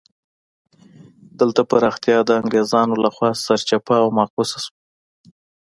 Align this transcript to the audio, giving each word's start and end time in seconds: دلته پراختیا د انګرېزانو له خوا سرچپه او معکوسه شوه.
دلته 1.39 1.61
پراختیا 1.71 2.17
د 2.25 2.29
انګرېزانو 2.39 2.95
له 3.03 3.09
خوا 3.15 3.29
سرچپه 3.45 3.95
او 4.03 4.07
معکوسه 4.17 4.57
شوه. 4.63 4.75